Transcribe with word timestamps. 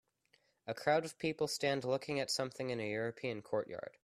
A 0.65 0.73
crowd 0.73 1.05
of 1.05 1.19
people 1.19 1.47
stand 1.47 1.83
looking 1.85 2.19
at 2.19 2.31
something 2.31 2.71
in 2.71 2.79
a 2.79 2.89
European 2.91 3.43
courtyard. 3.43 3.97